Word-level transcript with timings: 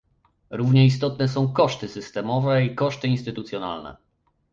Równie 0.49 0.85
istotne 0.85 1.27
są 1.27 1.53
koszty 1.53 1.87
systemowe 1.87 2.65
i 2.65 2.75
koszty 2.75 3.07
instytucjonalne 3.07 3.97